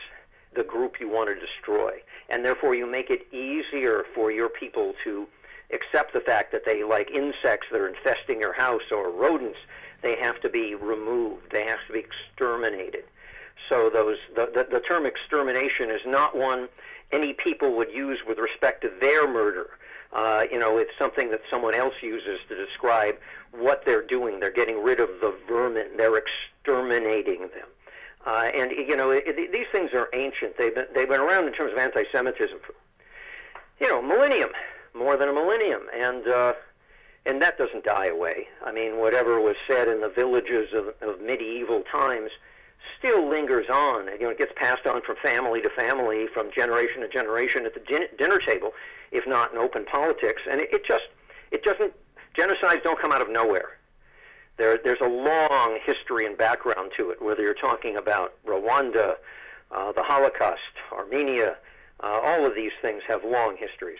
the 0.56 0.64
group 0.64 1.00
you 1.00 1.10
want 1.10 1.30
to 1.30 1.36
destroy, 1.36 1.92
and 2.30 2.44
therefore 2.44 2.76
you 2.76 2.86
make 2.86 3.10
it 3.10 3.28
easier 3.34 4.06
for 4.14 4.32
your 4.32 4.50
people 4.50 4.94
to 5.04 5.28
accept 5.72 6.14
the 6.14 6.20
fact 6.20 6.52
that 6.52 6.66
they 6.66 6.84
like 6.84 7.10
insects 7.12 7.68
that 7.72 7.80
are 7.80 7.88
infesting 7.88 8.40
your 8.40 8.54
house 8.54 8.92
or 8.92 9.10
rodents. 9.10 9.60
They 10.02 10.18
have 10.22 10.40
to 10.42 10.50
be 10.50 10.76
removed. 10.76 11.52
They 11.52 11.66
have 11.66 11.80
to 11.88 11.94
be 11.94 12.00
exterminated. 12.00 13.06
So 13.70 13.90
those 13.90 14.18
the, 14.36 14.52
the, 14.54 14.68
the 14.70 14.80
term 14.82 15.06
extermination 15.06 15.90
is 15.90 16.02
not 16.06 16.36
one 16.36 16.68
any 17.12 17.34
people 17.34 17.76
would 17.78 17.92
use 17.92 18.20
with 18.28 18.40
respect 18.40 18.82
to 18.82 18.92
their 19.00 19.32
murder. 19.32 19.70
Uh, 20.12 20.44
you 20.52 20.60
know, 20.60 20.78
it's 20.78 20.92
something 21.00 21.32
that 21.32 21.42
someone 21.50 21.74
else 21.74 21.94
uses 22.02 22.40
to 22.50 22.56
describe 22.56 23.16
what 23.52 23.84
they're 23.86 24.06
doing. 24.06 24.40
They're 24.40 24.52
getting 24.52 24.84
rid 24.84 25.00
of 25.00 25.10
the 25.22 25.36
vermin. 25.48 25.98
They're 25.98 26.18
exterminating 26.18 27.42
them. 27.42 27.68
Uh, 28.26 28.50
and 28.54 28.72
you 28.72 28.96
know, 28.96 29.12
it, 29.12 29.24
it, 29.28 29.52
these 29.52 29.66
things 29.72 29.92
are 29.94 30.10
ancient. 30.14 30.58
They've 30.58 30.74
been 30.74 30.88
they've 30.96 31.10
been 31.10 31.20
around 31.20 31.48
in 31.48 31.54
terms 31.54 31.74
of 31.74 31.78
anti-Semitism 31.78 32.58
for 32.66 32.74
you 33.80 33.90
know 33.90 34.02
millennium, 34.02 34.50
more 34.94 35.18
than 35.18 35.30
a 35.30 35.34
millennium, 35.34 35.82
and 35.94 36.28
uh, 36.28 36.54
and 37.26 37.42
that 37.42 37.58
doesn't 37.58 37.84
die 37.84 38.08
away. 38.08 38.48
I 38.66 38.72
mean, 38.72 38.98
whatever 38.98 39.42
was 39.42 39.56
said 39.68 39.88
in 39.88 40.02
the 40.02 40.10
villages 40.10 40.70
of, 40.74 40.94
of 41.02 41.22
medieval 41.22 41.84
times 41.92 42.32
still 43.00 43.28
lingers 43.30 43.68
on. 43.70 44.08
You 44.20 44.26
know, 44.26 44.30
it 44.30 44.38
gets 44.38 44.52
passed 44.56 44.86
on 44.86 45.02
from 45.02 45.16
family 45.24 45.62
to 45.62 45.70
family, 45.70 46.28
from 46.34 46.52
generation 46.52 47.02
to 47.02 47.08
generation 47.08 47.66
at 47.66 47.74
the 47.74 47.80
din- 47.82 48.08
dinner 48.18 48.40
table, 48.40 48.72
if 49.12 49.28
not 49.28 49.52
in 49.52 49.58
open 49.58 49.86
politics. 49.86 50.42
And 50.50 50.62
it, 50.62 50.74
it 50.74 50.86
just, 50.86 51.06
it 51.52 51.64
doesn't. 51.64 51.94
Genocides 52.38 52.84
don't 52.84 53.00
come 53.00 53.12
out 53.12 53.22
of 53.22 53.30
nowhere. 53.30 53.78
There, 54.58 54.78
there's 54.84 55.02
a 55.02 55.10
long 55.10 55.80
history 55.86 56.26
and 56.26 56.38
background 56.38 56.92
to 56.98 57.10
it. 57.10 57.22
Whether 57.22 57.42
you're 57.42 57.54
talking 57.56 57.98
about 57.98 58.34
Rwanda, 58.46 59.16
uh, 59.72 59.92
the 59.94 60.04
Holocaust, 60.04 60.60
Armenia, 60.92 61.58
uh, 62.02 62.20
all 62.22 62.46
of 62.46 62.54
these 62.56 62.72
things 62.82 63.02
have 63.08 63.24
long 63.24 63.58
histories. 63.58 64.00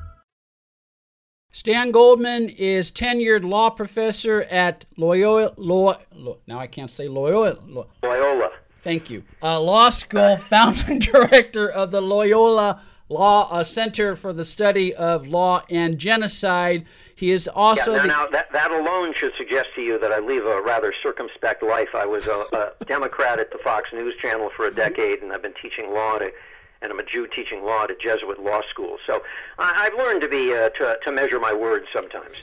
Stan 1.51 1.91
Goldman 1.91 2.49
is 2.49 2.91
tenured 2.91 3.47
law 3.47 3.69
professor 3.69 4.41
at 4.43 4.85
Loyola. 4.95 5.53
Lo, 5.57 5.95
Lo- 6.15 6.37
now 6.47 6.59
I 6.59 6.67
can't 6.67 6.89
say 6.89 7.07
Loyola. 7.07 7.57
Lo- 7.67 7.87
Loyola. 8.01 8.51
thank 8.83 9.09
you. 9.09 9.23
Uh, 9.43 9.59
law 9.59 9.89
School, 9.89 10.37
founding 10.49 10.99
director 10.99 11.69
of 11.69 11.91
the 11.91 12.01
Loyola 12.01 12.81
Law 13.09 13.49
uh, 13.51 13.63
Center 13.63 14.15
for 14.15 14.31
the 14.31 14.45
Study 14.45 14.95
of 14.95 15.27
Law 15.27 15.61
and 15.69 15.97
Genocide. 15.97 16.85
He 17.13 17.31
is 17.31 17.49
also 17.49 17.95
yeah, 17.95 18.03
now, 18.03 18.23
now 18.23 18.27
that, 18.27 18.51
that 18.53 18.71
alone 18.71 19.13
should 19.13 19.33
suggest 19.35 19.67
to 19.75 19.81
you 19.81 19.99
that 19.99 20.13
I 20.13 20.19
leave 20.19 20.45
a 20.45 20.61
rather 20.61 20.93
circumspect 21.03 21.61
life. 21.61 21.89
I 21.93 22.05
was 22.05 22.27
a, 22.27 22.45
a 22.79 22.85
Democrat 22.85 23.39
at 23.39 23.51
the 23.51 23.57
Fox 23.57 23.89
News 23.91 24.15
Channel 24.21 24.49
for 24.55 24.67
a 24.67 24.73
decade, 24.73 25.21
and 25.21 25.33
I've 25.33 25.41
been 25.41 25.53
teaching 25.61 25.93
law 25.93 26.17
to, 26.19 26.31
and 26.81 26.91
I'm 26.91 26.99
a 26.99 27.03
Jew 27.03 27.27
teaching 27.27 27.63
law 27.63 27.83
at 27.83 27.91
a 27.91 27.95
Jesuit 27.95 28.41
law 28.41 28.61
school. 28.69 28.97
So 29.05 29.23
I, 29.59 29.87
I've 29.87 29.97
learned 29.97 30.21
to 30.21 30.27
be 30.27 30.53
uh, 30.53 30.69
to, 30.69 30.97
to 31.03 31.11
measure 31.11 31.39
my 31.39 31.53
words 31.53 31.87
sometimes. 31.93 32.35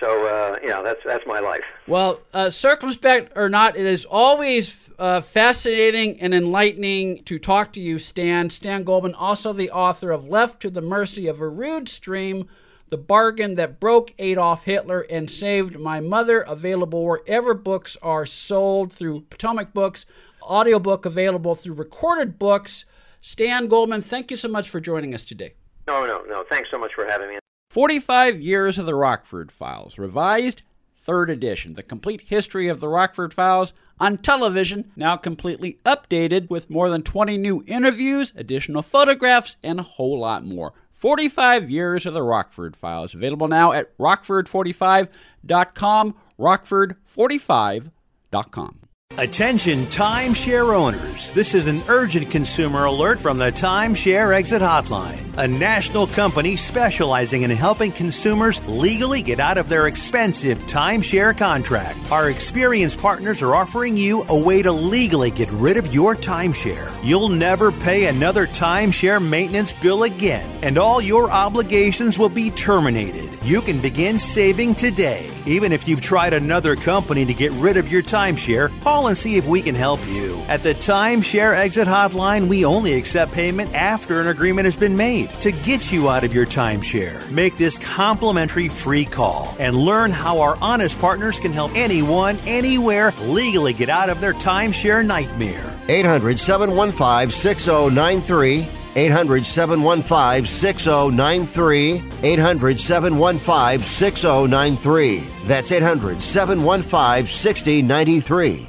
So 0.00 0.26
uh, 0.26 0.58
yeah, 0.62 0.82
that's 0.82 1.00
that's 1.04 1.26
my 1.26 1.40
life. 1.40 1.64
Well, 1.86 2.20
uh, 2.34 2.50
circumspect 2.50 3.32
or 3.34 3.48
not, 3.48 3.76
it 3.76 3.86
is 3.86 4.04
always 4.04 4.90
uh, 4.98 5.22
fascinating 5.22 6.20
and 6.20 6.34
enlightening 6.34 7.24
to 7.24 7.38
talk 7.38 7.72
to 7.74 7.80
you, 7.80 7.98
Stan. 7.98 8.50
Stan 8.50 8.84
Goldman, 8.84 9.14
also 9.14 9.52
the 9.52 9.70
author 9.70 10.10
of 10.10 10.28
Left 10.28 10.60
to 10.60 10.70
the 10.70 10.82
Mercy 10.82 11.28
of 11.28 11.40
a 11.40 11.48
Rude 11.48 11.88
Stream, 11.88 12.46
The 12.90 12.98
Bargain 12.98 13.54
That 13.54 13.80
Broke 13.80 14.12
Adolf 14.18 14.64
Hitler 14.64 15.06
and 15.08 15.30
Saved 15.30 15.78
My 15.78 16.00
Mother, 16.00 16.42
available 16.42 17.04
wherever 17.04 17.54
books 17.54 17.96
are 18.02 18.26
sold 18.26 18.92
through 18.92 19.22
Potomac 19.22 19.72
Books, 19.72 20.04
audiobook 20.42 21.06
available 21.06 21.54
through 21.54 21.74
Recorded 21.74 22.38
Books. 22.38 22.84
Stan 23.20 23.68
Goldman, 23.68 24.00
thank 24.02 24.30
you 24.30 24.36
so 24.36 24.48
much 24.48 24.68
for 24.68 24.80
joining 24.80 25.14
us 25.14 25.24
today. 25.24 25.54
No, 25.86 26.04
no, 26.06 26.22
no. 26.28 26.44
Thanks 26.48 26.68
so 26.70 26.78
much 26.78 26.92
for 26.94 27.06
having 27.06 27.28
me. 27.28 27.38
45 27.70 28.40
Years 28.40 28.78
of 28.78 28.86
the 28.86 28.94
Rockford 28.94 29.50
Files, 29.52 29.98
revised, 29.98 30.62
third 31.00 31.28
edition. 31.30 31.74
The 31.74 31.82
complete 31.82 32.22
history 32.22 32.68
of 32.68 32.80
the 32.80 32.88
Rockford 32.88 33.34
Files 33.34 33.72
on 33.98 34.18
television, 34.18 34.92
now 34.96 35.16
completely 35.16 35.78
updated 35.84 36.50
with 36.50 36.68
more 36.70 36.90
than 36.90 37.02
20 37.02 37.36
new 37.38 37.64
interviews, 37.66 38.32
additional 38.36 38.82
photographs, 38.82 39.56
and 39.62 39.80
a 39.80 39.84
whole 39.84 40.18
lot 40.20 40.44
more. 40.44 40.72
45 40.92 41.70
Years 41.70 42.06
of 42.06 42.14
the 42.14 42.22
Rockford 42.22 42.76
Files, 42.76 43.14
available 43.14 43.48
now 43.48 43.72
at 43.72 43.96
rockford45.com, 43.98 46.14
rockford45.com. 46.38 48.85
Attention 49.18 49.86
timeshare 49.86 50.74
owners. 50.76 51.30
This 51.30 51.54
is 51.54 51.68
an 51.68 51.80
urgent 51.88 52.30
consumer 52.30 52.84
alert 52.84 53.18
from 53.18 53.38
the 53.38 53.50
Timeshare 53.50 54.34
Exit 54.34 54.60
Hotline, 54.60 55.24
a 55.38 55.48
national 55.48 56.06
company 56.06 56.54
specializing 56.56 57.40
in 57.40 57.50
helping 57.50 57.92
consumers 57.92 58.60
legally 58.68 59.22
get 59.22 59.40
out 59.40 59.56
of 59.56 59.70
their 59.70 59.86
expensive 59.86 60.58
timeshare 60.64 61.34
contract. 61.34 61.98
Our 62.10 62.28
experienced 62.28 63.00
partners 63.00 63.40
are 63.40 63.54
offering 63.54 63.96
you 63.96 64.22
a 64.28 64.44
way 64.44 64.60
to 64.60 64.70
legally 64.70 65.30
get 65.30 65.50
rid 65.52 65.78
of 65.78 65.94
your 65.94 66.14
timeshare. 66.14 66.92
You'll 67.02 67.30
never 67.30 67.72
pay 67.72 68.08
another 68.08 68.46
timeshare 68.46 69.26
maintenance 69.26 69.72
bill 69.72 70.02
again, 70.02 70.50
and 70.62 70.76
all 70.76 71.00
your 71.00 71.30
obligations 71.30 72.18
will 72.18 72.28
be 72.28 72.50
terminated. 72.50 73.30
You 73.42 73.62
can 73.62 73.80
begin 73.80 74.18
saving 74.18 74.74
today. 74.74 75.30
Even 75.46 75.72
if 75.72 75.88
you've 75.88 76.02
tried 76.02 76.34
another 76.34 76.76
company 76.76 77.24
to 77.24 77.32
get 77.32 77.52
rid 77.52 77.78
of 77.78 77.90
your 77.90 78.02
timeshare, 78.02 78.78
pause 78.82 78.95
Call 78.96 79.08
and 79.08 79.18
see 79.18 79.36
if 79.36 79.46
we 79.46 79.60
can 79.60 79.74
help 79.74 80.00
you. 80.08 80.42
At 80.48 80.62
the 80.62 80.74
Timeshare 80.74 81.54
Exit 81.54 81.86
Hotline, 81.86 82.48
we 82.48 82.64
only 82.64 82.94
accept 82.94 83.30
payment 83.30 83.74
after 83.74 84.22
an 84.22 84.28
agreement 84.28 84.64
has 84.64 84.74
been 84.74 84.96
made 84.96 85.28
to 85.42 85.52
get 85.52 85.92
you 85.92 86.08
out 86.08 86.24
of 86.24 86.32
your 86.32 86.46
timeshare. 86.46 87.30
Make 87.30 87.58
this 87.58 87.76
complimentary 87.76 88.70
free 88.70 89.04
call 89.04 89.54
and 89.58 89.76
learn 89.76 90.12
how 90.12 90.40
our 90.40 90.56
honest 90.62 90.98
partners 90.98 91.38
can 91.38 91.52
help 91.52 91.72
anyone, 91.74 92.38
anywhere 92.46 93.12
legally 93.20 93.74
get 93.74 93.90
out 93.90 94.08
of 94.08 94.22
their 94.22 94.32
timeshare 94.32 95.06
nightmare. 95.06 95.78
800 95.90 96.40
715 96.40 97.30
6093. 97.30 98.66
800 98.96 99.46
715 99.46 100.46
6093. 100.46 102.02
800 102.22 102.80
715 102.80 103.80
6093. 103.82 105.18
That's 105.44 105.70
800 105.70 106.22
715 106.22 107.26
6093. 107.26 108.68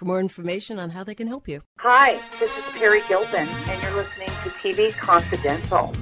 for 0.00 0.06
more 0.06 0.18
information 0.18 0.78
on 0.78 0.88
how 0.88 1.04
they 1.04 1.14
can 1.14 1.26
help 1.26 1.46
you. 1.46 1.60
Hi, 1.76 2.18
this 2.40 2.50
is 2.56 2.64
Peri 2.72 3.02
Gilpin, 3.06 3.46
and 3.46 3.82
you're 3.82 3.94
listening 3.94 4.28
to 4.28 4.48
TV 4.48 4.96
Confidential. 4.96 5.94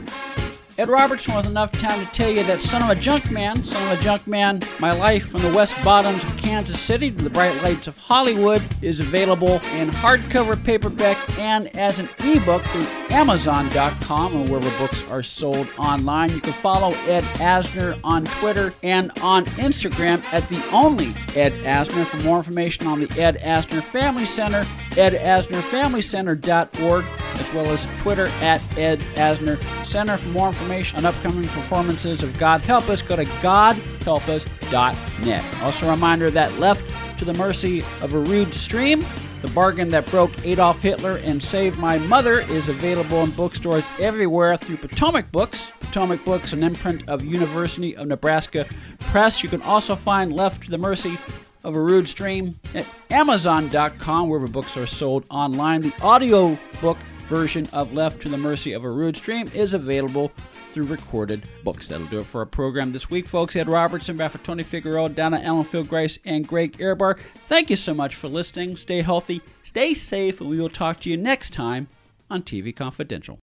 Ed 0.79 0.89
Robertson 0.89 1.35
with 1.35 1.47
enough 1.47 1.73
time 1.73 2.07
to 2.07 2.13
tell 2.13 2.31
you 2.31 2.45
that 2.45 2.61
Son 2.61 2.85
of 2.85 2.91
a 2.91 2.95
Junk 2.95 3.33
Man, 3.33 3.65
Son 3.65 3.83
of 3.91 3.99
a 3.99 4.03
Junk 4.03 4.29
Man, 4.29 4.61
My 4.79 4.93
Life 4.93 5.29
from 5.29 5.43
the 5.43 5.53
West 5.53 5.75
Bottoms 5.83 6.23
of 6.23 6.37
Kansas 6.37 6.81
City 6.81 7.11
to 7.11 7.25
the 7.25 7.31
Bright 7.31 7.61
Lights 7.65 7.89
of 7.89 7.99
Hollywood 7.99 8.63
is 8.81 9.01
available 9.01 9.55
in 9.73 9.91
hardcover, 9.91 10.63
paperback, 10.63 11.17
and 11.37 11.67
as 11.77 11.99
an 11.99 12.09
ebook 12.21 12.63
through 12.63 12.87
Amazon.com 13.11 14.37
or 14.37 14.47
wherever 14.47 14.71
books 14.79 15.03
are 15.11 15.25
sold 15.25 15.67
online. 15.79 16.31
You 16.31 16.41
can 16.41 16.53
follow 16.53 16.93
Ed 17.09 17.25
Asner 17.39 17.99
on 18.05 18.25
Twitter 18.25 18.73
and 18.85 19.11
on 19.21 19.47
Instagram 19.47 20.23
at 20.33 20.49
the 20.49 20.65
only 20.71 21.09
Ed 21.35 21.55
Asner. 21.65 22.07
For 22.07 22.19
more 22.19 22.39
information 22.39 22.87
on 22.87 23.01
the 23.01 23.11
Ed 23.21 23.39
Asner 23.39 23.83
Family 23.83 24.27
Center, 24.27 24.63
edasnerfamilycenter.org, 24.91 27.05
as 27.41 27.53
well 27.53 27.67
as 27.67 27.87
Twitter 27.99 28.29
at 28.41 28.63
Ed 28.79 29.01
Asner 29.15 29.61
Center. 29.85 30.17
For 30.17 30.29
more 30.29 30.49
information 30.49 30.99
on 30.99 31.05
upcoming 31.05 31.47
performances 31.49 32.23
of 32.23 32.39
God 32.39 32.63
Help 32.63 32.89
Us, 32.89 33.03
go 33.03 33.17
to 33.17 33.25
godhelpus.net. 33.25 35.63
Also, 35.63 35.87
a 35.87 35.91
reminder 35.91 36.31
that 36.31 36.59
Left 36.59 36.83
to 37.19 37.25
the 37.25 37.35
Mercy 37.35 37.85
of 38.01 38.15
a 38.15 38.19
Rude 38.19 38.55
Stream, 38.55 39.05
the 39.43 39.49
bargain 39.49 39.91
that 39.91 40.07
broke 40.07 40.33
Adolf 40.45 40.81
Hitler 40.83 41.17
and 41.17 41.43
saved 41.43 41.79
my 41.79 41.99
mother, 41.99 42.41
is 42.41 42.69
available 42.69 43.23
in 43.23 43.31
bookstores 43.31 43.85
everywhere 43.99 44.57
through 44.57 44.77
Potomac 44.77 45.33
Books. 45.33 45.73
Potomac 45.81 46.25
Books, 46.25 46.53
an 46.53 46.63
imprint 46.63 47.09
of 47.09 47.25
University 47.25 47.97
of 47.97 48.07
Nebraska 48.09 48.67
Press. 49.01 49.43
You 49.43 49.49
can 49.49 49.63
also 49.63 49.97
find 49.97 50.33
Left 50.33 50.63
to 50.65 50.71
the 50.71 50.79
Mercy 50.79 51.19
of 51.65 51.75
a 51.75 51.81
Rude 51.81 52.09
Stream 52.09 52.59
at 52.75 52.87
Amazon.com, 53.11 54.29
wherever 54.29 54.47
books 54.47 54.77
are 54.77 54.87
sold 54.87 55.25
online. 55.31 55.83
The 55.83 55.93
audio 56.01 56.57
book 56.81 56.99
version 57.29 57.69
of 57.75 57.93
Left 57.93 58.23
to 58.23 58.29
the 58.31 58.39
Mercy 58.39 58.73
of 58.73 58.85
a 58.85 58.91
Rude 58.91 59.17
Stream 59.17 59.49
is 59.55 59.75
available 59.75 60.33
through 60.71 60.87
recorded 60.87 61.47
books. 61.63 61.87
That'll 61.87 62.07
do 62.07 62.21
it 62.21 62.27
for 62.27 62.41
our 62.41 62.47
program 62.47 62.93
this 62.93 63.11
week, 63.11 63.29
folks. 63.29 63.55
Ed 63.55 63.69
Robertson, 63.69 64.17
for 64.17 64.39
Tony 64.39 64.63
Figueroa, 64.63 65.11
Donna 65.11 65.41
Allen, 65.43 65.65
Phil 65.65 65.85
Grace, 65.85 66.19
and 66.25 66.49
Greg 66.49 66.79
Ehrbar. 66.79 67.19
Thank 67.47 67.69
you 67.69 67.77
so 67.77 67.93
much 67.93 68.15
for 68.15 68.29
listening. 68.29 68.77
Stay 68.77 69.03
healthy, 69.03 69.43
stay 69.63 69.93
safe, 69.93 70.41
and 70.41 70.49
we 70.49 70.59
will 70.61 70.71
talk 70.71 71.01
to 71.01 71.11
you 71.11 71.17
next 71.17 71.53
time 71.53 71.89
on 72.31 72.43
TV 72.43 72.75
Confidential. 72.75 73.39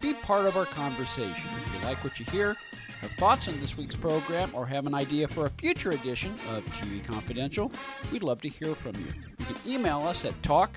Be 0.00 0.12
part 0.12 0.44
of 0.44 0.56
our 0.56 0.66
conversation. 0.66 1.48
If 1.50 1.74
you 1.74 1.88
like 1.88 2.04
what 2.04 2.20
you 2.20 2.26
hear, 2.26 2.54
have 3.00 3.12
thoughts 3.12 3.48
on 3.48 3.58
this 3.60 3.78
week's 3.78 3.96
program, 3.96 4.50
or 4.52 4.66
have 4.66 4.86
an 4.86 4.94
idea 4.94 5.26
for 5.26 5.46
a 5.46 5.50
future 5.50 5.90
edition 5.90 6.34
of 6.50 6.64
TV 6.66 7.02
Confidential, 7.02 7.72
we'd 8.12 8.22
love 8.22 8.42
to 8.42 8.48
hear 8.48 8.74
from 8.74 8.94
you. 8.96 9.06
You 9.38 9.46
can 9.46 9.56
email 9.66 10.00
us 10.00 10.24
at 10.26 10.42
talk 10.42 10.76